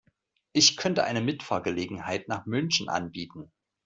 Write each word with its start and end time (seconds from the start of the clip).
Ich 0.51 0.77
könnte 0.77 1.03
eine 1.03 1.21
Mitfahrgelegenheit 1.21 2.27
nach 2.27 2.47
München 2.47 2.89
anbieten 2.89 3.51